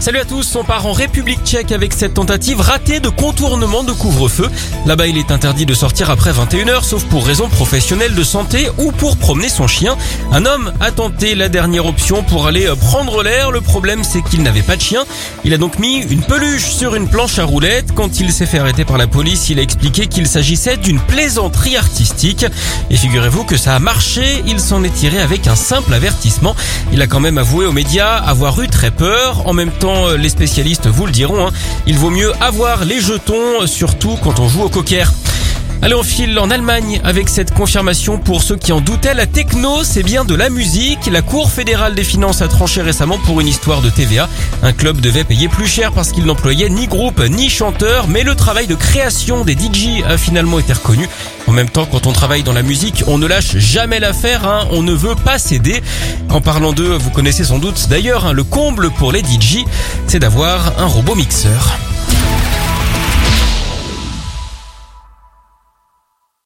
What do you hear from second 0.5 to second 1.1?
on part en